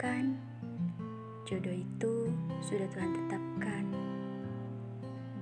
kan 0.00 0.32
jodoh 1.44 1.76
itu 1.76 2.32
sudah 2.64 2.88
Tuhan 2.88 3.12
tetapkan 3.20 3.84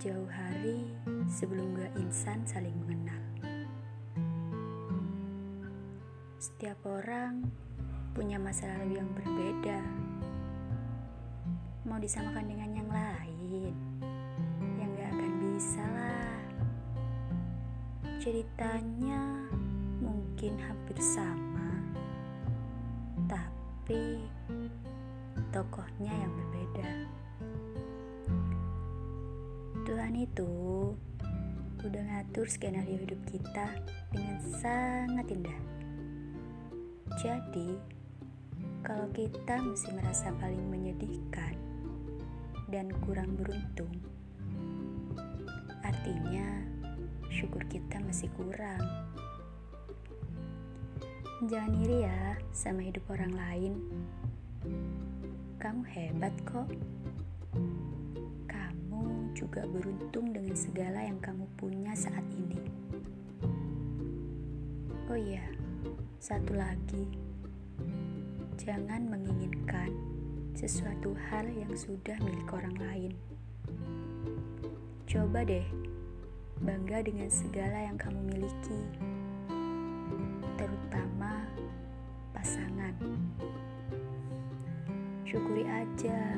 jauh 0.03 0.27
hari 0.27 0.82
sebelum 1.31 1.79
dua 1.79 1.87
insan 1.95 2.43
saling 2.43 2.75
mengenal. 2.82 3.23
Setiap 6.43 6.82
orang 6.91 7.46
punya 8.18 8.35
masa 8.43 8.67
lalu 8.82 8.99
yang 8.99 9.11
berbeda. 9.14 9.79
Mau 11.86 12.03
disamakan 12.03 12.50
dengan 12.50 12.71
yang 12.82 12.90
lain, 12.90 13.75
yang 14.75 14.90
gak 14.99 15.11
akan 15.14 15.32
bisa 15.39 15.86
lah. 15.86 16.35
Ceritanya 18.18 19.22
mungkin 20.03 20.59
hampir 20.59 20.99
sama 20.99 21.47
tapi 23.89 24.21
tokohnya 25.49 26.13
yang 26.13 26.29
berbeda. 26.37 27.09
Tuhan 29.89 30.13
itu 30.13 30.53
udah 31.81 32.03
ngatur 32.05 32.45
skenario 32.53 33.01
hidup 33.01 33.17
kita 33.25 33.81
dengan 34.12 34.45
sangat 34.61 35.33
indah. 35.33 35.61
Jadi, 37.17 37.81
kalau 38.84 39.09
kita 39.17 39.56
masih 39.64 39.97
merasa 39.97 40.36
paling 40.36 40.69
menyedihkan 40.69 41.56
dan 42.69 42.92
kurang 43.09 43.41
beruntung, 43.41 43.97
artinya 45.81 46.61
syukur 47.33 47.64
kita 47.73 47.97
masih 48.05 48.28
kurang. 48.36 48.84
Jangan 51.39 51.70
iri 51.86 52.03
ya 52.03 52.34
sama 52.50 52.83
hidup 52.83 53.06
orang 53.14 53.31
lain. 53.31 53.72
Kamu 55.62 55.86
hebat 55.86 56.34
kok. 56.42 56.67
Kamu 58.50 59.30
juga 59.39 59.62
beruntung 59.70 60.34
dengan 60.34 60.58
segala 60.58 61.06
yang 61.06 61.22
kamu 61.22 61.47
punya 61.55 61.95
saat 61.95 62.27
ini. 62.34 62.58
Oh 65.06 65.14
iya, 65.14 65.47
satu 66.19 66.58
lagi. 66.58 67.06
Jangan 68.58 69.06
menginginkan 69.06 69.95
sesuatu 70.58 71.14
hal 71.30 71.47
yang 71.55 71.70
sudah 71.78 72.19
milik 72.19 72.50
orang 72.50 72.75
lain. 72.83 73.12
Coba 75.06 75.47
deh 75.47 75.62
bangga 76.67 77.06
dengan 77.06 77.30
segala 77.30 77.86
yang 77.86 77.95
kamu 77.95 78.27
miliki, 78.27 78.83
terutama 80.59 81.47
pasangan. 82.34 82.95
Syukuri 85.23 85.62
aja 85.62 86.34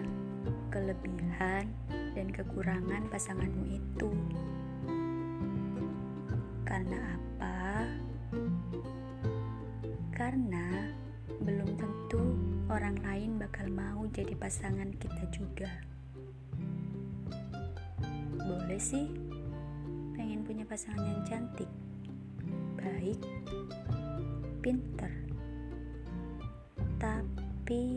kelebihan 0.69 1.67
dan 2.13 2.29
kekurangan 2.29 3.09
pasanganmu 3.09 3.65
itu. 3.81 4.11
Karena 6.69 7.17
apa? 7.17 7.89
Karena 10.13 10.93
belum 11.41 11.81
tentu 11.81 12.37
orang 12.69 13.01
lain 13.01 13.41
bakal 13.41 13.67
mau 13.73 14.05
jadi 14.13 14.37
pasangan 14.37 14.93
kita 15.01 15.25
juga. 15.33 15.71
Boleh 18.37 18.79
sih, 18.79 19.09
pengen 20.13 20.45
punya 20.45 20.67
pasangan 20.67 21.07
yang 21.07 21.23
cantik, 21.25 21.71
baik, 22.77 23.19
pinter, 24.61 25.13
tapi 27.01 27.89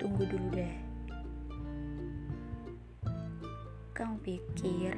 Tunggu 0.00 0.24
dulu 0.24 0.48
deh. 0.56 0.76
Kamu 3.92 4.16
pikir 4.24 4.96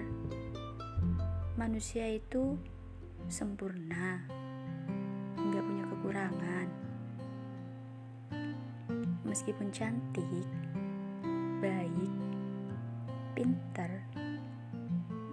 manusia 1.59 2.06
itu 2.06 2.54
sempurna, 3.27 4.22
nggak 5.34 5.59
punya 5.59 5.84
kekurangan. 5.91 6.69
Meskipun 9.27 9.75
cantik, 9.75 10.47
baik, 11.59 12.15
pintar, 13.34 13.91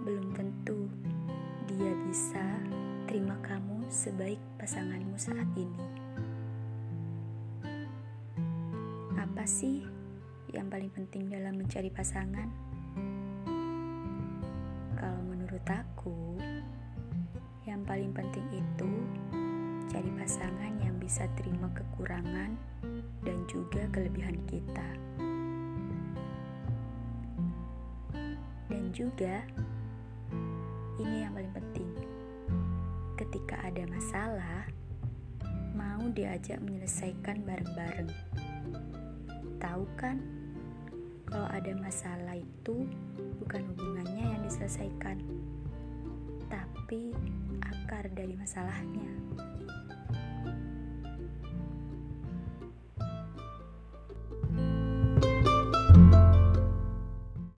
belum 0.02 0.34
tentu 0.34 0.90
dia 1.70 1.94
bisa 2.10 2.58
terima 3.10 3.34
kamu 3.42 3.90
sebaik 3.90 4.38
pasanganmu 4.54 5.18
saat 5.18 5.50
ini. 5.58 5.82
Apa 9.18 9.42
sih 9.50 9.82
yang 10.54 10.70
paling 10.70 10.94
penting 10.94 11.26
dalam 11.26 11.58
mencari 11.58 11.90
pasangan? 11.90 12.46
Kalau 14.94 15.26
menurut 15.26 15.66
aku, 15.66 16.38
yang 17.66 17.82
paling 17.82 18.14
penting 18.14 18.46
itu 18.54 18.92
cari 19.90 20.10
pasangan 20.14 20.78
yang 20.78 20.94
bisa 21.02 21.26
terima 21.34 21.66
kekurangan 21.74 22.54
dan 23.26 23.38
juga 23.50 23.90
kelebihan 23.90 24.38
kita. 24.46 24.88
Dan 28.70 28.94
juga 28.94 29.42
ini 31.02 31.26
yang. 31.26 31.29
Ketika 33.30 33.62
ada 33.62 33.86
masalah, 33.86 34.66
mau 35.78 36.02
diajak 36.10 36.58
menyelesaikan 36.66 37.46
bareng-bareng 37.46 38.10
tahu 39.60 39.84
kan 39.94 40.18
kalau 41.28 41.46
ada 41.46 41.70
masalah 41.78 42.34
itu 42.34 42.90
bukan 43.38 43.62
hubungannya 43.70 44.34
yang 44.34 44.42
diselesaikan, 44.42 45.22
tapi 46.50 47.14
akar 47.62 48.10
dari 48.10 48.34
masalahnya. 48.34 49.14